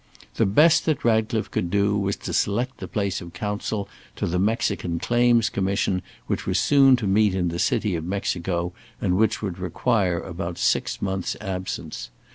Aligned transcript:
The 0.37 0.47
best 0.47 0.87
that 0.87 1.05
Ratcliffe 1.05 1.51
could 1.51 1.69
do 1.69 1.95
was 1.95 2.15
to 2.15 2.33
select 2.33 2.79
the 2.79 2.87
place 2.87 3.21
of 3.21 3.33
counsel 3.33 3.87
to 4.15 4.25
the 4.25 4.39
Mexican 4.39 4.97
claims 4.97 5.47
commission 5.47 6.01
which 6.25 6.47
was 6.47 6.57
soon 6.57 6.95
to 6.95 7.05
meet 7.05 7.35
in 7.35 7.49
the 7.49 7.59
city 7.59 7.93
of 7.95 8.03
Mexico, 8.03 8.73
and 8.99 9.15
which 9.15 9.43
would 9.43 9.59
require 9.59 10.19
about 10.19 10.57
six 10.57 11.03
months' 11.03 11.37
absence. 11.39 12.09